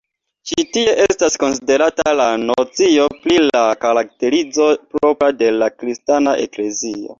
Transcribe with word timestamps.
Ĉi 0.51 0.61
tie 0.77 0.95
estas 1.03 1.37
konsiderata 1.43 2.15
la 2.21 2.25
nocio 2.45 3.05
pri 3.27 3.37
la 3.49 3.63
karakterizo 3.85 4.73
propra 4.97 5.31
de 5.45 5.55
la 5.61 5.71
Kristana 5.79 6.37
Eklezio. 6.49 7.09